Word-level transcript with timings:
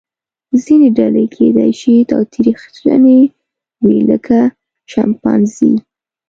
ځینې 0.63 0.89
ډلې 0.97 1.23
کیدای 1.35 1.71
شي 1.79 1.93
تاوتریخجنې 2.11 3.19
وي 3.83 3.97
لکه 4.09 4.39
شامپانزې. 4.91 5.73